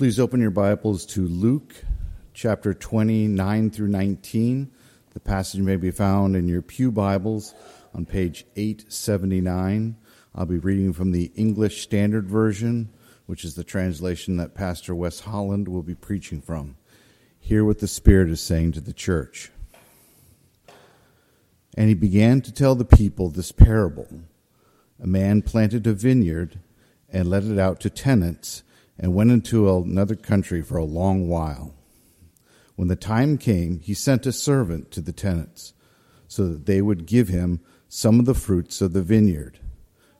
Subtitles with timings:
[0.00, 1.74] Please open your Bibles to Luke
[2.32, 4.72] chapter 29 through 19.
[5.12, 7.54] The passage may be found in your Pew Bibles
[7.94, 9.98] on page 879.
[10.34, 12.88] I'll be reading from the English Standard Version,
[13.26, 16.78] which is the translation that Pastor Wes Holland will be preaching from.
[17.38, 19.50] Hear what the Spirit is saying to the church.
[21.76, 24.08] And he began to tell the people this parable
[24.98, 26.58] A man planted a vineyard
[27.10, 28.62] and let it out to tenants
[29.00, 31.74] and went into another country for a long while.
[32.76, 35.72] When the time came, he sent a servant to the tenants
[36.28, 39.58] so that they would give him some of the fruits of the vineyard.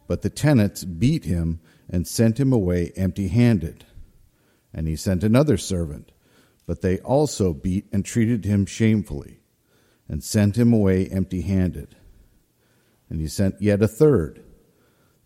[0.08, 3.84] But the tenants beat him and sent him away empty handed.
[4.72, 6.10] And he sent another servant,
[6.66, 9.40] but they also beat and treated him shamefully,
[10.08, 11.96] and sent him away empty handed.
[13.10, 14.42] And he sent yet a third.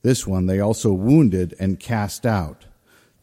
[0.02, 2.66] This one they also wounded and cast out.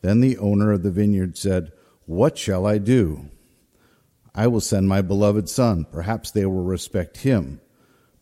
[0.01, 1.71] Then the owner of the vineyard said,
[2.05, 3.29] What shall I do?
[4.33, 5.85] I will send my beloved son.
[5.85, 7.61] Perhaps they will respect him.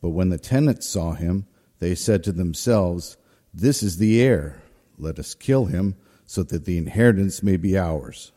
[0.01, 1.45] But when the tenants saw him,
[1.79, 3.17] they said to themselves,
[3.53, 4.61] This is the heir.
[4.97, 8.31] Let us kill him, so that the inheritance may be ours.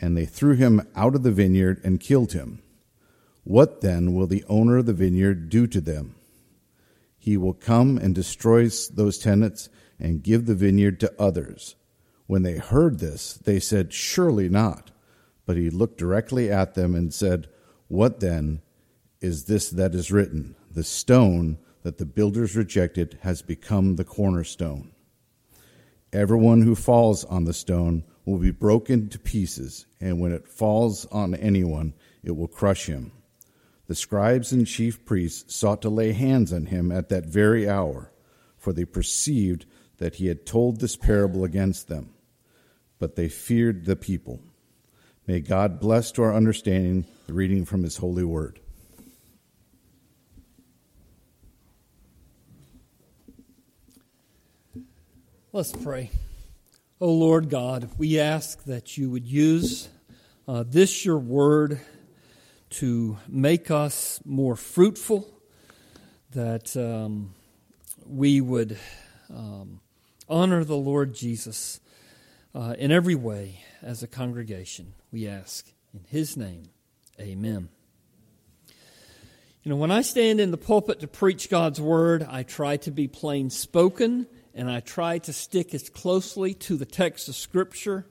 [0.00, 2.62] And they threw him out of the vineyard and killed him.
[3.44, 6.14] What then will the owner of the vineyard do to them?
[7.18, 11.76] He will come and destroy those tenants and give the vineyard to others.
[12.30, 14.92] When they heard this, they said, Surely not.
[15.46, 17.48] But he looked directly at them and said,
[17.88, 18.62] What then
[19.20, 20.54] is this that is written?
[20.70, 24.92] The stone that the builders rejected has become the cornerstone.
[26.12, 31.06] Everyone who falls on the stone will be broken to pieces, and when it falls
[31.06, 33.10] on anyone, it will crush him.
[33.88, 38.12] The scribes and chief priests sought to lay hands on him at that very hour,
[38.56, 39.66] for they perceived
[39.98, 42.14] that he had told this parable against them
[43.00, 44.40] but they feared the people.
[45.26, 48.60] May God bless to our understanding the reading from his holy word.
[55.52, 56.10] Let's pray.
[57.00, 59.88] Oh Lord God, we ask that you would use
[60.46, 61.80] uh, this your word
[62.70, 65.26] to make us more fruitful,
[66.32, 67.34] that um,
[68.06, 68.78] we would
[69.28, 69.80] um,
[70.28, 71.80] honor the Lord Jesus
[72.54, 76.64] uh, in every way as a congregation, we ask in His name.
[77.18, 77.68] Amen.
[79.62, 82.90] You know, when I stand in the pulpit to preach God's word, I try to
[82.90, 88.06] be plain spoken and I try to stick as closely to the text of Scripture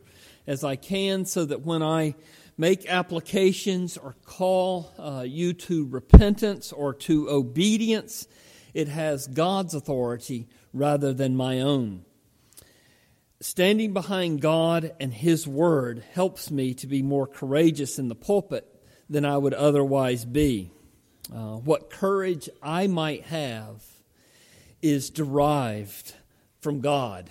[0.45, 2.15] as I can so that when I
[2.57, 8.27] make applications or call uh, you to repentance or to obedience,
[8.73, 12.05] it has God's authority rather than my own
[13.41, 18.65] standing behind God and His Word helps me to be more courageous in the pulpit
[19.09, 20.71] than I would otherwise be.
[21.33, 23.83] Uh, what courage I might have
[24.81, 26.13] is derived
[26.61, 27.29] from God.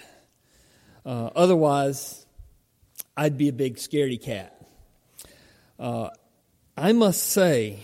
[1.05, 2.27] Uh, otherwise,
[3.17, 4.55] I'd be a big scaredy cat.
[5.79, 6.11] Uh,
[6.77, 7.81] I must say,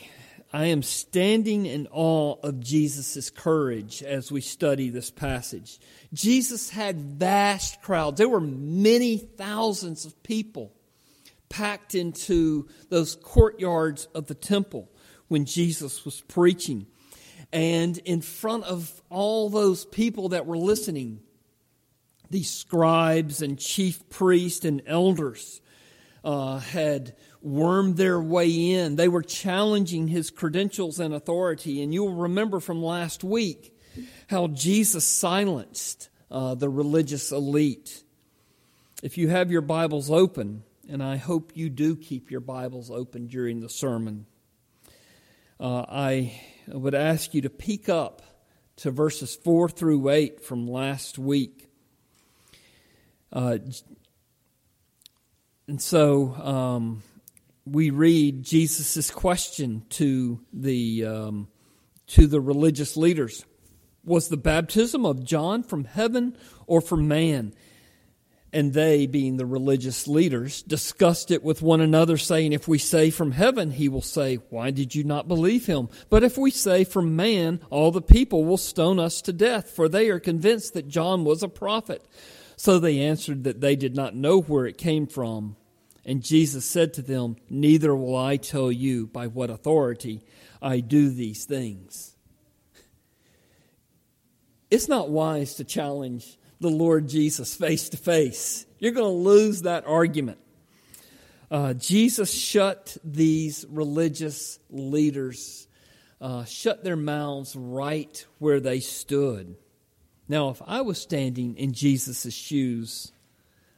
[0.54, 5.80] I am standing in awe of Jesus' courage as we study this passage.
[6.12, 8.18] Jesus had vast crowds.
[8.18, 10.72] There were many thousands of people
[11.48, 14.88] packed into those courtyards of the temple
[15.26, 16.86] when Jesus was preaching.
[17.52, 21.18] And in front of all those people that were listening,
[22.30, 25.60] these scribes and chief priests and elders
[26.22, 28.96] uh, had wormed their way in.
[28.96, 31.82] They were challenging his credentials and authority.
[31.82, 33.78] And you'll remember from last week
[34.28, 38.02] how Jesus silenced uh, the religious elite.
[39.02, 43.26] If you have your Bibles open, and I hope you do keep your Bibles open
[43.26, 44.26] during the sermon,
[45.60, 48.22] uh, I would ask you to peek up
[48.76, 51.68] to verses 4 through 8 from last week.
[53.32, 53.58] Uh,
[55.68, 57.02] and so um,
[57.66, 61.48] we read Jesus' question to the, um,
[62.08, 63.44] to the religious leaders
[64.04, 67.54] Was the baptism of John from heaven or from man?
[68.52, 73.10] And they, being the religious leaders, discussed it with one another, saying, If we say
[73.10, 75.88] from heaven, he will say, Why did you not believe him?
[76.08, 79.88] But if we say from man, all the people will stone us to death, for
[79.88, 82.04] they are convinced that John was a prophet.
[82.56, 85.56] So they answered that they did not know where it came from.
[86.06, 90.22] And Jesus said to them, Neither will I tell you by what authority
[90.60, 92.14] I do these things.
[94.70, 98.66] It's not wise to challenge the Lord Jesus face to face.
[98.78, 100.38] You're going to lose that argument.
[101.50, 105.68] Uh, Jesus shut these religious leaders,
[106.20, 109.56] uh, shut their mouths right where they stood.
[110.28, 113.12] Now, if I was standing in Jesus' shoes,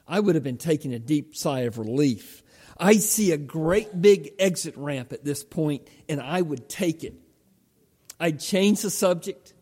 [0.09, 2.43] I would have been taking a deep sigh of relief.
[2.79, 7.15] I see a great big exit ramp at this point, and I would take it.
[8.21, 9.55] I'd change the subject.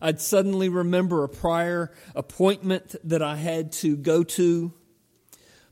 [0.00, 4.72] I'd suddenly remember a prior appointment that I had to go to.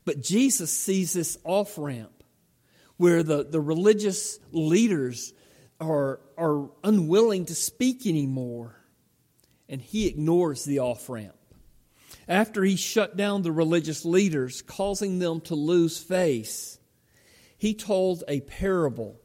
[0.05, 2.23] But Jesus sees this off ramp
[2.97, 5.33] where the, the religious leaders
[5.79, 8.75] are, are unwilling to speak anymore,
[9.69, 11.38] and he ignores the off ramp.
[12.29, 16.77] After he shut down the religious leaders, causing them to lose face,
[17.57, 19.19] he told a parable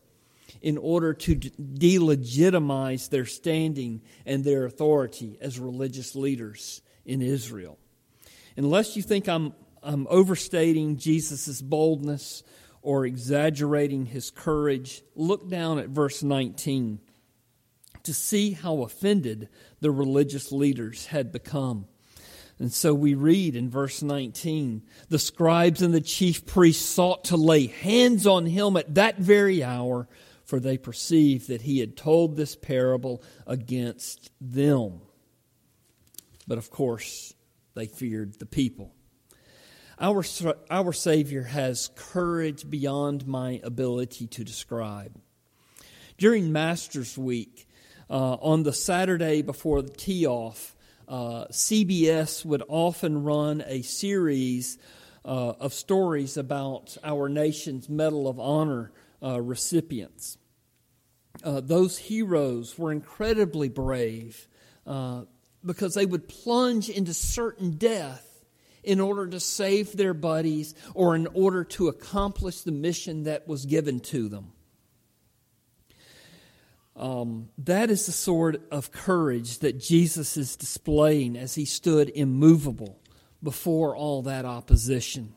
[0.62, 7.78] in order to delegitimize their standing and their authority as religious leaders in Israel.
[8.56, 9.52] Unless you think I'm,
[9.82, 12.42] I'm overstating Jesus' boldness
[12.80, 17.00] or exaggerating his courage, look down at verse 19
[18.04, 19.50] to see how offended
[19.80, 21.86] the religious leaders had become.
[22.58, 27.36] And so we read in verse 19 the scribes and the chief priests sought to
[27.36, 30.08] lay hands on him at that very hour,
[30.44, 35.00] for they perceived that he had told this parable against them.
[36.46, 37.34] But of course,
[37.74, 38.94] they feared the people.
[39.98, 40.24] Our,
[40.70, 45.20] our Savior has courage beyond my ability to describe.
[46.18, 47.66] During Master's Week,
[48.10, 50.73] uh, on the Saturday before the tee off,
[51.08, 54.78] uh, CBS would often run a series
[55.24, 58.92] uh, of stories about our nation's Medal of Honor
[59.22, 60.38] uh, recipients.
[61.42, 64.46] Uh, those heroes were incredibly brave
[64.86, 65.22] uh,
[65.64, 68.44] because they would plunge into certain death
[68.82, 73.66] in order to save their buddies or in order to accomplish the mission that was
[73.66, 74.52] given to them.
[76.96, 83.00] Um, that is the sort of courage that Jesus is displaying as he stood immovable
[83.42, 85.34] before all that opposition.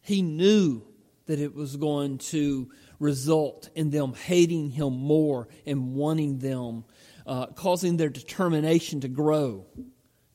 [0.00, 0.86] He knew
[1.26, 6.84] that it was going to result in them hating him more and wanting them,
[7.26, 9.66] uh, causing their determination to grow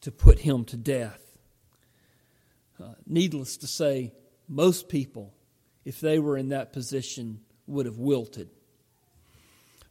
[0.02, 1.22] to put him to death.
[2.82, 4.14] Uh, needless to say,
[4.48, 5.34] most people,
[5.86, 8.50] if they were in that position, would have wilted.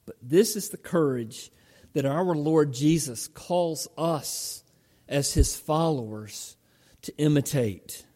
[0.09, 1.53] But this is the courage
[1.93, 4.65] that our Lord Jesus calls us
[5.07, 6.57] as his followers
[7.03, 8.07] to imitate.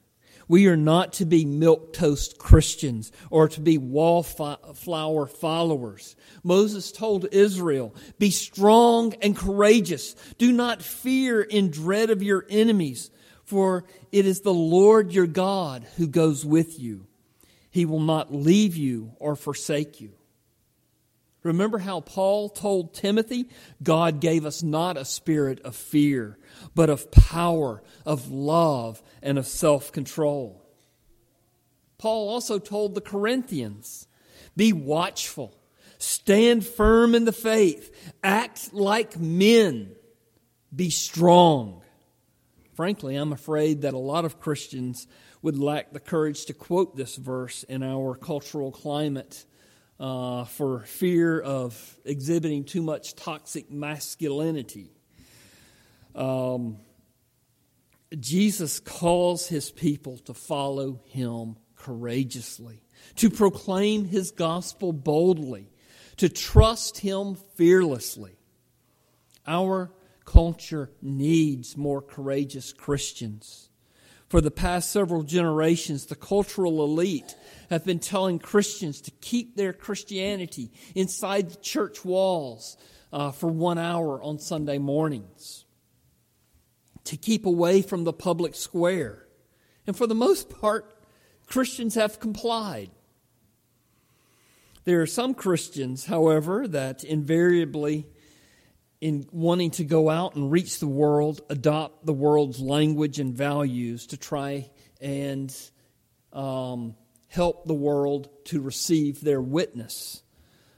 [0.48, 6.16] We are not to be milk toast Christians or to be wallflower followers.
[6.42, 10.16] Moses told Israel, Be strong and courageous.
[10.38, 13.10] Do not fear in dread of your enemies,
[13.44, 17.06] for it is the Lord your God who goes with you.
[17.70, 20.12] He will not leave you or forsake you.
[21.42, 23.48] Remember how Paul told Timothy,
[23.82, 26.38] God gave us not a spirit of fear,
[26.74, 30.62] but of power, of love, and of self control.
[31.98, 34.06] Paul also told the Corinthians,
[34.56, 35.56] be watchful,
[35.98, 39.94] stand firm in the faith, act like men,
[40.74, 41.82] be strong.
[42.74, 45.06] Frankly, I'm afraid that a lot of Christians
[45.42, 49.44] would lack the courage to quote this verse in our cultural climate
[50.02, 54.90] uh, for fear of exhibiting too much toxic masculinity.
[56.12, 56.78] Um,
[58.18, 62.82] Jesus calls his people to follow him courageously,
[63.16, 65.70] to proclaim his gospel boldly,
[66.16, 68.36] to trust him fearlessly.
[69.46, 69.92] Our
[70.24, 73.70] culture needs more courageous Christians.
[74.32, 77.36] For the past several generations, the cultural elite
[77.68, 82.78] have been telling Christians to keep their Christianity inside the church walls
[83.12, 85.66] uh, for one hour on Sunday mornings,
[87.04, 89.26] to keep away from the public square.
[89.86, 90.90] And for the most part,
[91.46, 92.90] Christians have complied.
[94.84, 98.06] There are some Christians, however, that invariably,
[99.02, 104.06] in wanting to go out and reach the world, adopt the world's language and values
[104.06, 105.52] to try and
[106.32, 106.94] um,
[107.26, 110.22] help the world to receive their witness.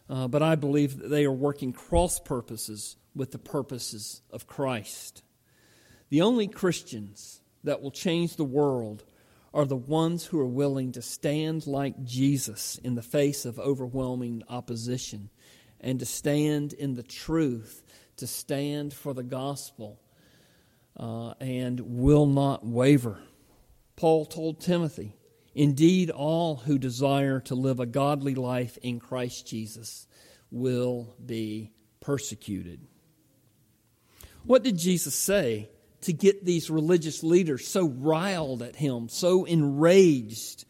[0.08, 5.22] Uh, but I believe that they are working cross purposes with the purposes of Christ.
[6.08, 9.04] The only Christians that will change the world
[9.52, 14.44] are the ones who are willing to stand like Jesus in the face of overwhelming
[14.48, 15.28] opposition
[15.78, 17.83] and to stand in the truth,
[18.18, 20.00] to stand for the gospel
[20.96, 23.18] uh, and will not waver.
[23.96, 25.14] Paul told Timothy,
[25.54, 30.08] Indeed, all who desire to live a godly life in Christ Jesus
[30.50, 32.80] will be persecuted.
[34.44, 35.70] What did Jesus say
[36.02, 40.64] to get these religious leaders so riled at him, so enraged?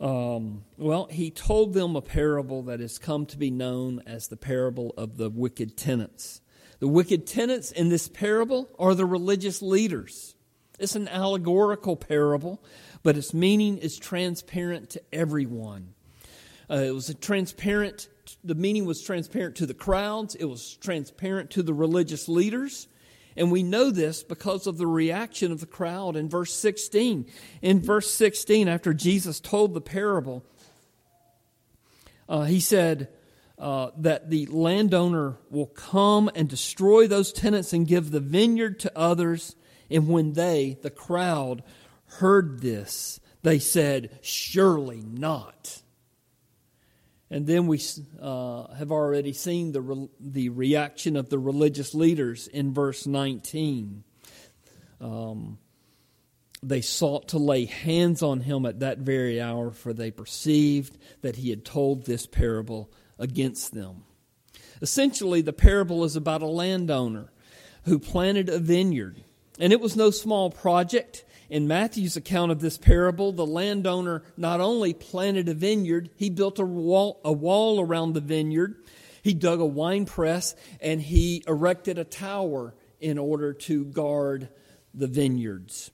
[0.00, 4.36] Um, well, he told them a parable that has come to be known as the
[4.36, 6.40] parable of the wicked tenants.
[6.84, 10.34] The wicked tenants in this parable are the religious leaders.
[10.78, 12.62] It's an allegorical parable,
[13.02, 15.94] but its meaning is transparent to everyone.
[16.68, 18.08] Uh, it was transparent,
[18.44, 22.86] the meaning was transparent to the crowds, it was transparent to the religious leaders.
[23.34, 27.24] And we know this because of the reaction of the crowd in verse 16.
[27.62, 30.44] In verse 16, after Jesus told the parable,
[32.28, 33.08] uh, he said,
[33.58, 38.98] uh, that the landowner will come and destroy those tenants and give the vineyard to
[38.98, 39.54] others.
[39.90, 41.62] And when they, the crowd,
[42.06, 45.82] heard this, they said, Surely not.
[47.30, 47.80] And then we
[48.20, 54.04] uh, have already seen the, re- the reaction of the religious leaders in verse 19.
[55.00, 55.58] Um,
[56.62, 61.36] they sought to lay hands on him at that very hour, for they perceived that
[61.36, 64.04] he had told this parable against them.
[64.80, 67.32] Essentially, the parable is about a landowner
[67.84, 69.22] who planted a vineyard.
[69.58, 71.24] And it was no small project.
[71.48, 76.58] In Matthew's account of this parable, the landowner not only planted a vineyard, he built
[76.58, 78.76] a wall, a wall around the vineyard,
[79.22, 84.48] he dug a wine press, and he erected a tower in order to guard
[84.92, 85.90] the vineyards.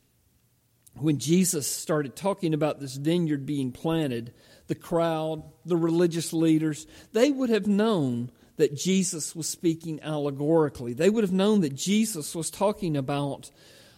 [0.95, 4.33] When Jesus started talking about this vineyard being planted,
[4.71, 10.93] the crowd, the religious leaders, they would have known that Jesus was speaking allegorically.
[10.93, 13.51] They would have known that Jesus was talking about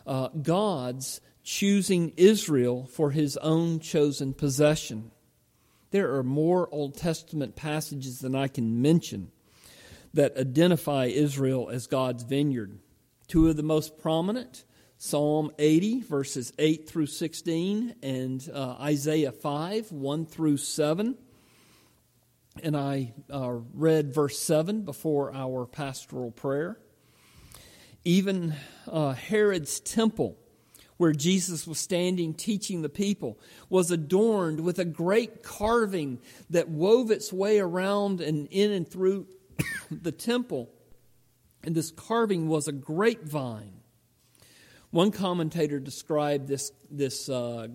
[0.07, 5.11] uh, God's choosing Israel for his own chosen possession.
[5.91, 9.31] There are more Old Testament passages than I can mention
[10.15, 12.79] that identify Israel as God's vineyard.
[13.29, 14.65] Two of the most prominent
[15.05, 21.19] Psalm 80, verses 8 through 16, and uh, Isaiah 5, 1 through 7.
[22.63, 26.79] And I uh, read verse 7 before our pastoral prayer.
[28.05, 28.55] Even
[28.87, 30.39] uh, Herod's temple,
[30.99, 37.11] where Jesus was standing teaching the people, was adorned with a great carving that wove
[37.11, 39.27] its way around and in and through
[39.91, 40.71] the temple.
[41.65, 43.82] And this carving was a grapevine
[44.93, 47.67] one commentator described this, this, uh,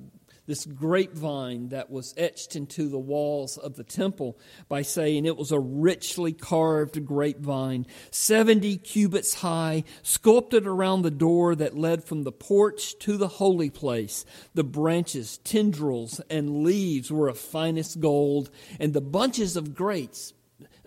[0.45, 5.51] this grapevine that was etched into the walls of the temple by saying it was
[5.51, 12.31] a richly carved grapevine, 70 cubits high, sculpted around the door that led from the
[12.31, 14.23] porch to the holy place.
[14.53, 20.33] The branches, tendrils, and leaves were of finest gold, and the bunches of grapes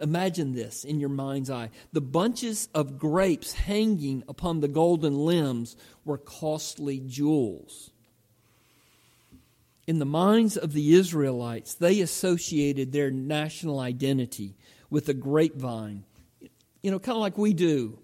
[0.01, 1.71] Imagine this in your mind's eye.
[1.93, 7.91] The bunches of grapes hanging upon the golden limbs were costly jewels.
[9.87, 14.55] In the minds of the Israelites, they associated their national identity
[14.89, 16.05] with the grapevine.
[16.83, 17.99] You know, kind of like we do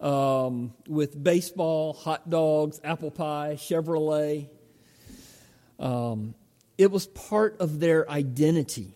[0.00, 4.48] um, with baseball, hot dogs, apple pie, Chevrolet.
[5.78, 6.34] Um,
[6.76, 8.94] it was part of their identity.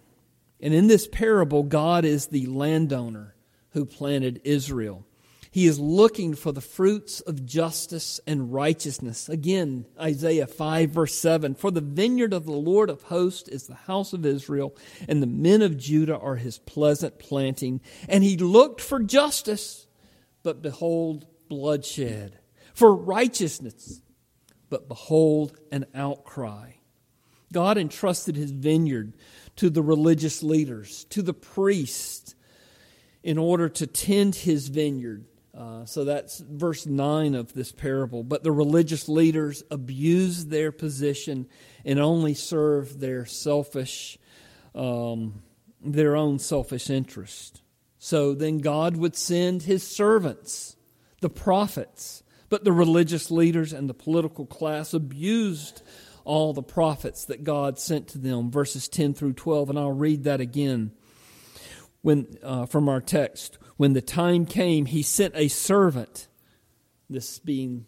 [0.61, 3.35] And in this parable, God is the landowner
[3.71, 5.05] who planted Israel.
[5.51, 9.27] He is looking for the fruits of justice and righteousness.
[9.29, 13.75] Again, Isaiah 5, verse 7 For the vineyard of the Lord of hosts is the
[13.75, 14.77] house of Israel,
[15.09, 17.81] and the men of Judah are his pleasant planting.
[18.07, 19.87] And he looked for justice,
[20.43, 22.39] but behold, bloodshed.
[22.75, 24.03] For righteousness,
[24.69, 26.73] but behold, an outcry.
[27.51, 29.15] God entrusted his vineyard
[29.57, 32.35] to the religious leaders, to the priest,
[33.23, 35.25] in order to tend his vineyard.
[35.57, 38.23] Uh, so that's verse 9 of this parable.
[38.23, 41.49] But the religious leaders abused their position
[41.85, 44.19] and only served their selfish,
[44.75, 45.43] um,
[45.81, 47.63] their own selfish interest.
[47.99, 50.77] So then God would send his servants,
[51.21, 52.23] the prophets.
[52.49, 55.83] But the religious leaders and the political class abused
[56.27, 59.71] all the prophets that God sent to them, verses 10 through 12.
[59.71, 60.93] And I'll read that again
[62.03, 63.59] when, uh, from our text.
[63.77, 66.29] When the time came, he sent a servant,
[67.09, 67.87] this being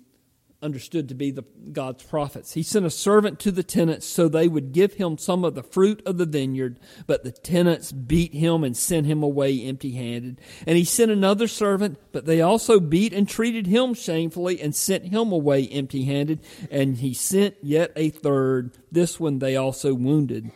[0.60, 2.54] understood to be the God's prophets.
[2.54, 5.62] He sent a servant to the tenants so they would give him some of the
[5.62, 10.40] fruit of the vineyard, but the tenants beat him and sent him away empty-handed.
[10.66, 15.04] And he sent another servant, but they also beat and treated him shamefully and sent
[15.04, 16.40] him away empty-handed.
[16.70, 18.76] And he sent yet a third.
[18.90, 20.50] This one they also wounded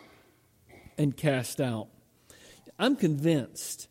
[0.99, 1.89] and cast out.
[2.77, 3.87] I'm convinced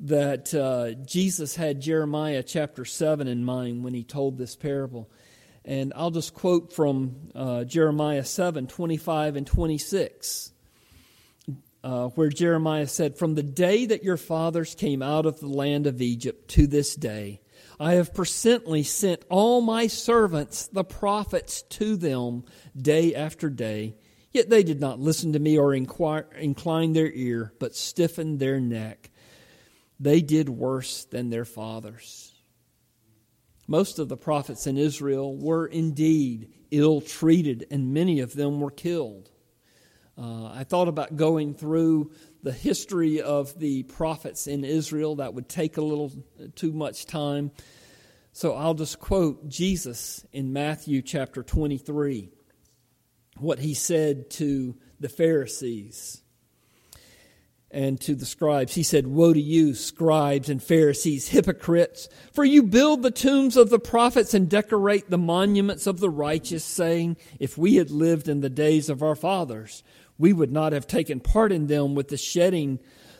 [0.00, 5.08] that uh, Jesus had Jeremiah chapter 7 in mind when he told this parable.
[5.66, 10.52] And I'll just quote from uh, Jeremiah 7 25 and 26,
[11.82, 15.88] uh, where Jeremiah said, From the day that your fathers came out of the land
[15.88, 17.40] of Egypt to this day,
[17.80, 22.44] I have presently sent all my servants, the prophets, to them
[22.80, 23.96] day after day.
[24.30, 28.60] Yet they did not listen to me or inquire, incline their ear, but stiffened their
[28.60, 29.10] neck.
[29.98, 32.35] They did worse than their fathers.
[33.66, 38.70] Most of the prophets in Israel were indeed ill treated, and many of them were
[38.70, 39.30] killed.
[40.18, 45.16] Uh, I thought about going through the history of the prophets in Israel.
[45.16, 46.12] That would take a little
[46.54, 47.50] too much time.
[48.32, 52.30] So I'll just quote Jesus in Matthew chapter 23,
[53.38, 56.22] what he said to the Pharisees
[57.76, 58.74] and to the scribes.
[58.74, 63.68] He said, Woe to you, scribes and Pharisees, hypocrites, for you build the tombs of
[63.68, 68.40] the prophets and decorate the monuments of the righteous, saying, If we had lived in
[68.40, 69.84] the days of our fathers,
[70.16, 72.78] we would not have taken part in them with the shedding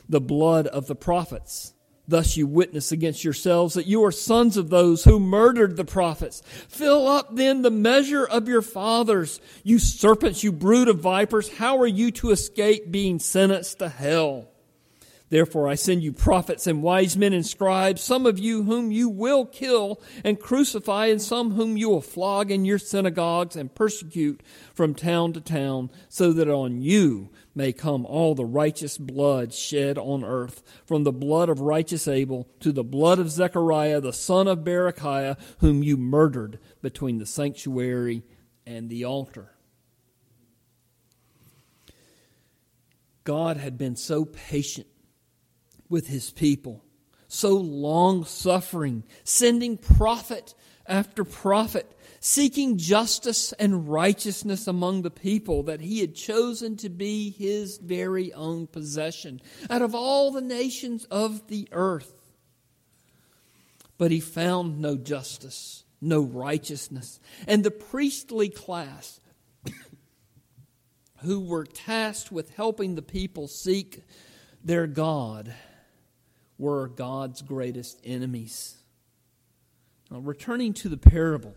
[0.09, 1.73] the blood of the prophets.
[2.07, 6.41] Thus you witness against yourselves that you are sons of those who murdered the prophets.
[6.69, 9.41] Fill up then the measure of your fathers.
[9.63, 14.47] You serpents, you brood of vipers, how are you to escape being sentenced to hell?
[15.29, 19.09] Therefore I send you prophets and wise men and scribes, some of you whom you
[19.09, 24.41] will kill and crucify, and some whom you will flog in your synagogues and persecute
[24.73, 29.97] from town to town, so that on you may come all the righteous blood shed
[29.97, 34.47] on earth, from the blood of righteous Abel to the blood of Zechariah, the son
[34.47, 38.23] of Berechiah, whom you murdered between the sanctuary
[38.65, 39.51] and the altar.
[43.23, 44.87] God had been so patient
[45.89, 46.85] with his people,
[47.27, 50.53] so long suffering, sending prophet
[50.85, 57.29] after prophet, seeking justice and righteousness among the people that he had chosen to be
[57.29, 62.13] his very own possession out of all the nations of the earth.
[63.97, 67.19] But he found no justice, no righteousness.
[67.47, 69.19] And the priestly class,
[71.17, 74.03] who were tasked with helping the people seek
[74.63, 75.53] their God,
[76.57, 78.75] were God's greatest enemies.
[80.09, 81.55] Now, returning to the parable,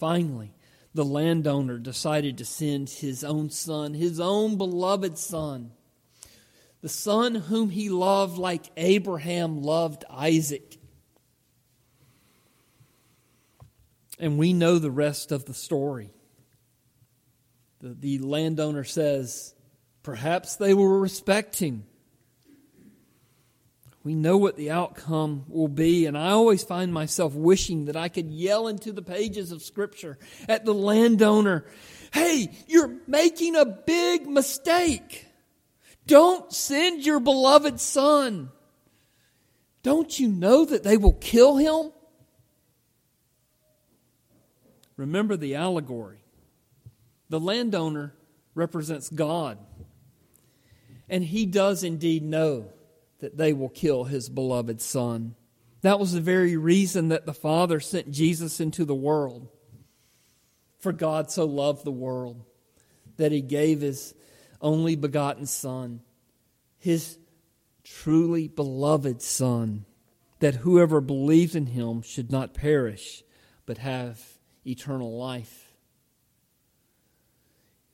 [0.00, 0.54] finally,
[0.94, 5.70] the landowner decided to send his own son, his own beloved son,
[6.80, 10.78] the son whom he loved like Abraham loved Isaac.
[14.18, 16.10] And we know the rest of the story.
[17.80, 19.54] The, the landowner says,
[20.02, 21.84] Perhaps they will respect him.
[24.02, 28.08] We know what the outcome will be, and I always find myself wishing that I
[28.08, 31.66] could yell into the pages of Scripture at the landowner,
[32.12, 35.26] Hey, you're making a big mistake.
[36.06, 38.50] Don't send your beloved son.
[39.82, 41.92] Don't you know that they will kill him?
[44.96, 46.24] Remember the allegory.
[47.28, 48.14] The landowner
[48.54, 49.58] represents God,
[51.08, 52.72] and he does indeed know
[53.20, 55.34] that they will kill his beloved son.
[55.82, 59.48] That was the very reason that the Father sent Jesus into the world.
[60.78, 62.44] For God so loved the world
[63.16, 64.14] that he gave his
[64.60, 66.00] only begotten Son,
[66.78, 67.18] his
[67.84, 69.84] truly beloved Son,
[70.38, 73.22] that whoever believes in him should not perish,
[73.66, 74.20] but have
[74.66, 75.72] eternal life.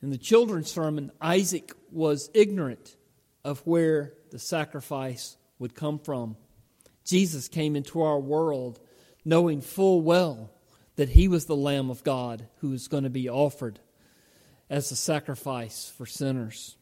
[0.00, 2.96] In the children's sermon, Isaac was ignorant
[3.44, 6.36] of where the sacrifice would come from.
[7.04, 8.80] Jesus came into our world
[9.24, 10.50] knowing full well
[10.96, 13.80] that he was the Lamb of God who was going to be offered
[14.68, 16.76] as a sacrifice for sinners.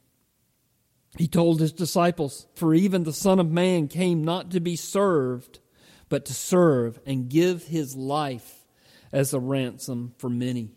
[1.17, 5.61] He told his disciples, For even the Son of Man came not to be served,
[6.09, 8.65] but to serve and give his life
[9.13, 10.73] as a ransom for many.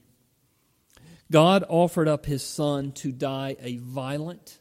[1.31, 4.59] God offered up his Son to die a violent,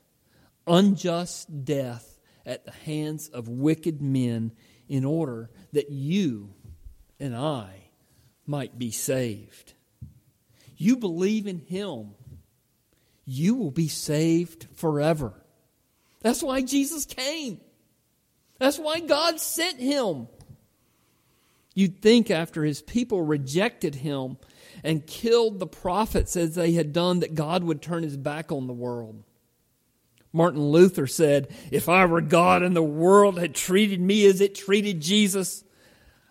[0.66, 4.52] unjust death at the hands of wicked men
[4.88, 6.54] in order that you
[7.18, 7.90] and I
[8.46, 9.74] might be saved.
[10.76, 12.14] You believe in him,
[13.24, 15.32] you will be saved forever.
[16.20, 17.60] That's why Jesus came.
[18.58, 20.28] That's why God sent him.
[21.74, 24.38] You'd think after his people rejected him
[24.82, 28.66] and killed the prophets as they had done that God would turn his back on
[28.66, 29.22] the world.
[30.32, 34.54] Martin Luther said, If I were God and the world had treated me as it
[34.54, 35.64] treated Jesus,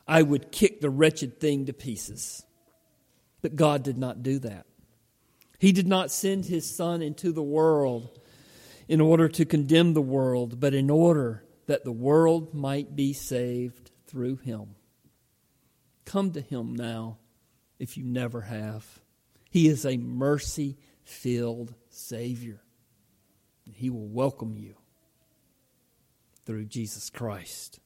[0.08, 2.44] I would kick the wretched thing to pieces.
[3.42, 4.66] But God did not do that.
[5.60, 8.20] He did not send his Son into the world
[8.88, 13.92] in order to condemn the world, but in order that the world might be saved
[14.06, 14.76] through him.
[16.06, 17.18] Come to him now
[17.80, 18.86] if you never have.
[19.50, 22.62] He is a mercy filled Savior.
[23.74, 24.76] He will welcome you
[26.46, 27.80] through Jesus Christ.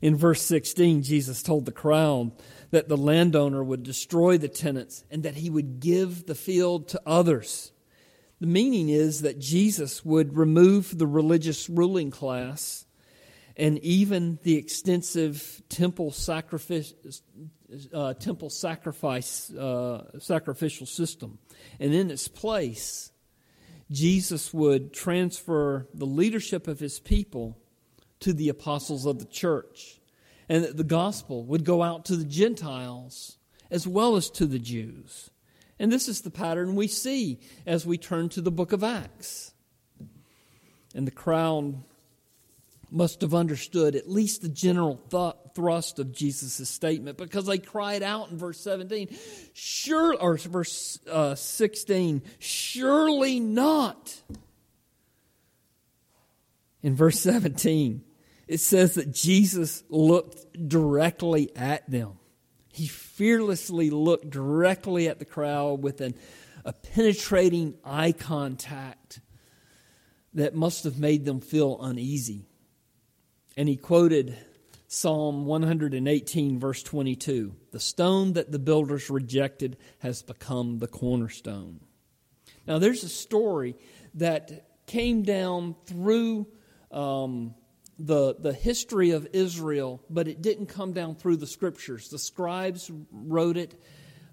[0.00, 2.32] In verse 16, Jesus told the crowd
[2.70, 7.00] that the landowner would destroy the tenants and that he would give the field to
[7.06, 7.72] others.
[8.40, 12.84] The meaning is that Jesus would remove the religious ruling class
[13.56, 16.92] and even the extensive temple sacrifice,
[17.92, 21.38] uh, temple sacrifice uh, sacrificial system,
[21.80, 23.10] and in its place,
[23.90, 27.56] Jesus would transfer the leadership of his people
[28.20, 30.00] to the apostles of the church,
[30.48, 33.38] and that the gospel would go out to the Gentiles
[33.70, 35.30] as well as to the Jews.
[35.78, 39.52] And this is the pattern we see as we turn to the book of Acts.
[40.94, 41.82] And the crowd
[42.90, 48.02] must have understood at least the general th- thrust of Jesus' statement because they cried
[48.02, 49.08] out in verse 17,
[49.54, 54.20] sure, or verse uh, 16, surely not.
[56.82, 58.04] In verse 17,
[58.46, 62.18] it says that Jesus looked directly at them.
[62.72, 66.14] He fearlessly looked directly at the crowd with an,
[66.66, 69.20] a penetrating eye contact
[70.34, 72.44] that must have made them feel uneasy.
[73.56, 74.36] And he quoted
[74.88, 81.80] Psalm 118, verse 22 The stone that the builders rejected has become the cornerstone.
[82.66, 83.76] Now, there's a story
[84.14, 86.46] that came down through
[86.90, 87.54] um,
[87.98, 92.08] the, the history of Israel, but it didn't come down through the scriptures.
[92.08, 93.80] The scribes wrote it,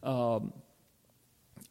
[0.02, 0.54] um,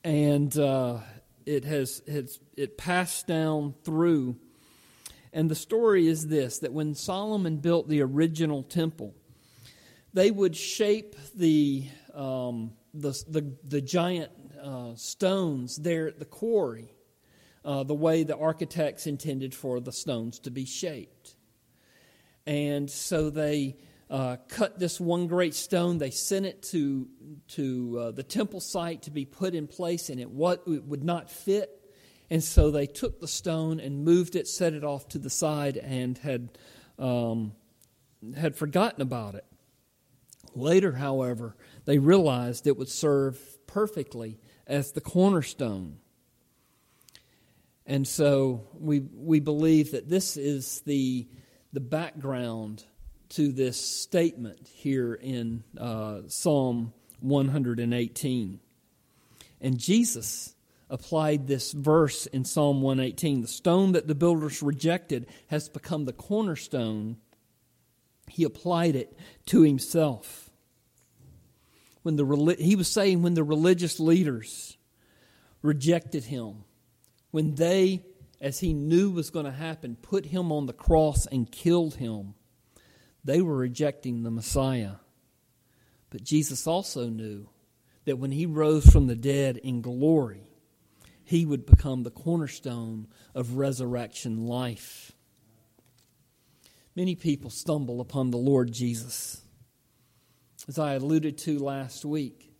[0.03, 0.99] and uh,
[1.47, 4.37] it has, has it passed down through
[5.33, 9.14] and the story is this that when Solomon built the original temple,
[10.12, 14.31] they would shape the, um, the, the, the, giant
[14.62, 16.92] uh, stones there at the quarry
[17.64, 21.37] uh, the way the architects intended for the stones to be shaped.
[22.47, 23.77] And so they
[24.11, 25.99] uh, cut this one great stone.
[25.99, 27.09] They sent it to,
[27.49, 31.05] to uh, the temple site to be put in place, and it, what, it would
[31.05, 31.71] not fit
[32.33, 35.77] and so they took the stone and moved it, set it off to the side,
[35.77, 36.57] and had,
[36.99, 37.53] um,
[38.35, 39.45] had forgotten about it.
[40.55, 45.99] Later, however, they realized it would serve perfectly as the cornerstone.
[47.85, 51.29] And so we, we believe that this is the,
[51.75, 52.83] the background
[53.29, 58.59] to this statement here in uh, Psalm 118.
[59.61, 60.55] And Jesus
[60.92, 66.12] applied this verse in Psalm 118 the stone that the builders rejected has become the
[66.12, 67.16] cornerstone.
[68.28, 70.50] He applied it to himself.
[72.02, 74.76] When the, he was saying when the religious leaders
[75.62, 76.64] rejected him,
[77.31, 78.05] when they,
[78.40, 82.35] as he knew was going to happen, put him on the cross and killed him,
[83.24, 84.96] they were rejecting the Messiah.
[86.11, 87.48] But Jesus also knew
[88.05, 90.51] that when he rose from the dead in glory,
[91.24, 95.12] he would become the cornerstone of resurrection life.
[96.94, 99.40] Many people stumble upon the Lord Jesus.
[100.68, 102.52] As I alluded to last week,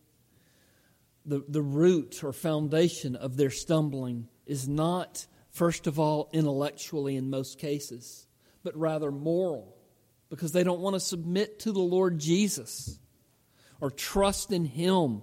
[1.25, 7.29] the, the root or foundation of their stumbling is not, first of all, intellectually in
[7.29, 8.27] most cases,
[8.63, 9.77] but rather moral,
[10.29, 12.99] because they don't want to submit to the Lord Jesus
[13.79, 15.21] or trust in Him.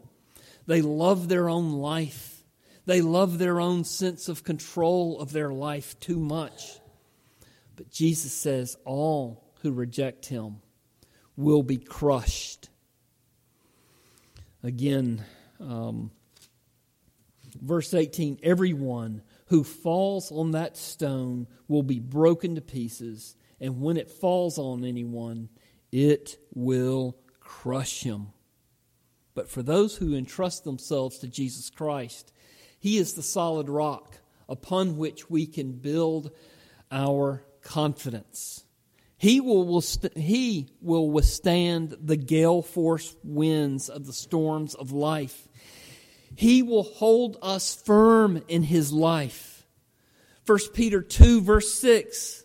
[0.67, 2.40] They love their own life
[2.91, 6.81] they love their own sense of control of their life too much.
[7.77, 10.57] But Jesus says all who reject him
[11.37, 12.69] will be crushed.
[14.65, 15.25] Again,
[15.61, 16.11] um,
[17.63, 23.97] verse 18 everyone who falls on that stone will be broken to pieces, and when
[23.97, 25.49] it falls on anyone,
[25.93, 28.29] it will crush him.
[29.35, 32.33] But for those who entrust themselves to Jesus Christ,
[32.81, 36.33] He is the solid rock upon which we can build
[36.91, 38.65] our confidence.
[39.17, 39.83] He will,
[40.17, 45.47] he will withstand the gale force winds of the storms of life.
[46.35, 49.67] He will hold us firm in his life.
[50.47, 52.45] 1 Peter 2, verse 6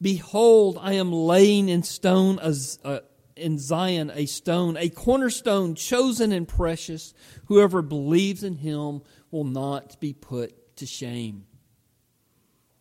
[0.00, 3.00] Behold, I am laying in stone as, uh,
[3.36, 7.14] in Zion a stone, a cornerstone chosen and precious.
[7.46, 9.02] Whoever believes in him
[9.34, 11.44] will not be put to shame.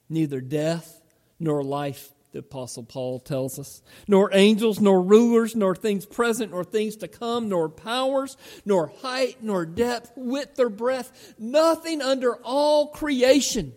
[0.08, 1.02] Neither death
[1.40, 6.64] nor life, the Apostle Paul tells us, nor angels, nor rulers, nor things present, nor
[6.64, 12.90] things to come, nor powers, nor height, nor depth, width, or breadth, nothing under all
[12.90, 13.74] creation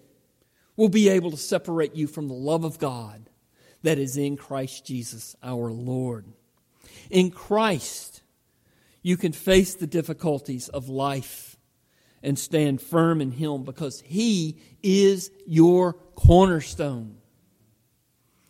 [0.77, 3.31] will be able to separate you from the love of God
[3.85, 6.27] that is in Christ Jesus our Lord.
[7.09, 8.21] In Christ,
[9.03, 11.56] you can face the difficulties of life
[12.23, 17.19] and stand firm in Him because He is your cornerstone.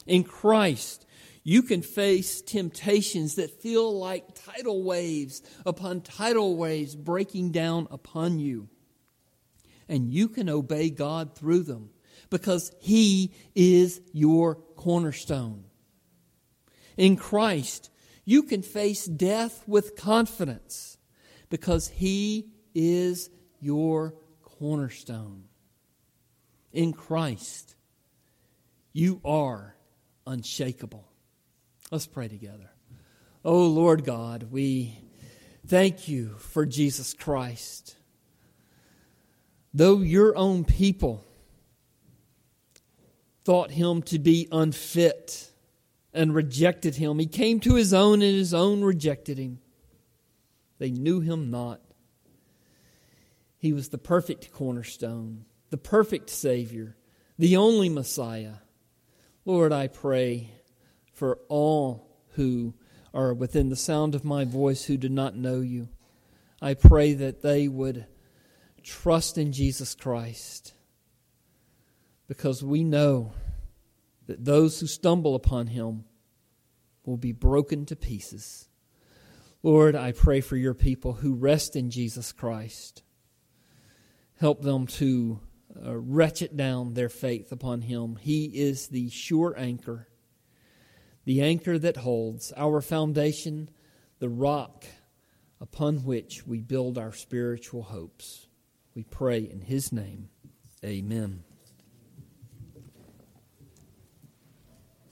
[0.07, 1.07] In Christ,
[1.43, 8.39] you can face temptations that feel like tidal waves upon tidal waves breaking down upon
[8.39, 8.69] you.
[9.89, 11.91] And you can obey God through them
[12.31, 15.65] because He is your cornerstone.
[16.97, 17.91] In Christ,
[18.25, 20.99] you can face death with confidence
[21.49, 25.45] because He is your cornerstone.
[26.73, 27.75] In Christ,
[28.93, 29.75] you are
[30.27, 31.07] unshakable.
[31.91, 32.71] Let's pray together.
[33.45, 34.99] Oh, Lord God, we
[35.67, 37.97] thank you for Jesus Christ.
[39.73, 41.25] Though your own people
[43.45, 45.53] thought him to be unfit,
[46.17, 47.19] and rejected him.
[47.19, 49.61] He came to his own, and his own rejected him.
[50.79, 51.81] They knew him not.
[53.67, 56.97] He was the perfect cornerstone, the perfect Savior,
[57.37, 58.59] the only Messiah.
[59.45, 60.53] Lord, I pray
[61.13, 62.75] for all who
[63.13, 65.89] are within the sound of my voice who do not know you.
[66.63, 68.07] I pray that they would
[68.85, 70.73] trust in Jesus Christ
[72.29, 73.33] because we know
[74.29, 76.05] that those who stumble upon him
[77.05, 78.69] will be broken to pieces.
[79.65, 83.03] Lord, I pray for your people who rest in Jesus Christ.
[84.39, 85.41] Help them to
[85.85, 88.17] uh, ratchet down their faith upon him.
[88.17, 90.09] He is the sure anchor,
[91.25, 93.71] the anchor that holds our foundation,
[94.19, 94.85] the rock
[95.61, 98.47] upon which we build our spiritual hopes.
[98.95, 100.29] We pray in his name.
[100.85, 101.46] Amen.